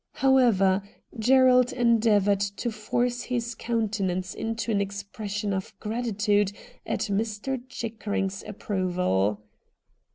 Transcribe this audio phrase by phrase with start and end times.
[0.13, 0.81] However,
[1.19, 6.53] Gi erald endeavoured to force his countenance into an expression of gratitude
[6.87, 7.61] at Mr.
[7.69, 9.43] Chickering's approval.